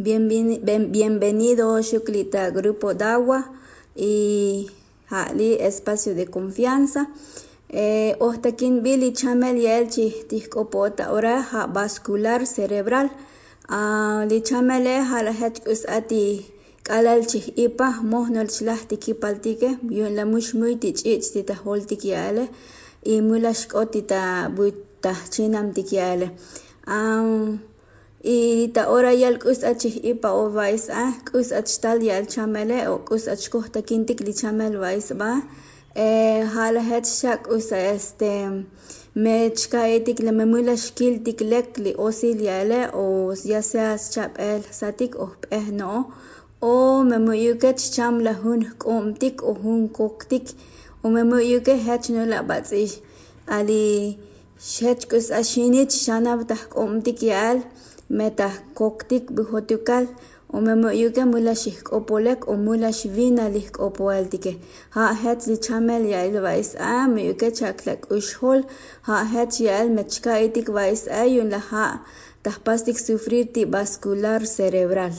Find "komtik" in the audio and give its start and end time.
48.84-49.36, 56.74-57.22